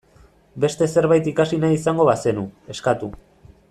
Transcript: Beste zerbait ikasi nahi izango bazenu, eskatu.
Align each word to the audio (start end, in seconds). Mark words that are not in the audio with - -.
Beste 0.63 0.87
zerbait 0.95 1.29
ikasi 1.33 1.61
nahi 1.65 1.79
izango 1.81 2.09
bazenu, 2.11 2.47
eskatu. 2.77 3.15